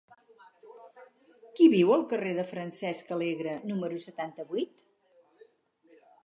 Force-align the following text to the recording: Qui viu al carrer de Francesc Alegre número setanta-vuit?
Qui 1.59 1.67
viu 1.73 1.93
al 1.97 2.05
carrer 2.13 2.31
de 2.37 2.45
Francesc 2.53 3.13
Alegre 3.19 3.55
número 3.73 4.01
setanta-vuit? 4.07 4.83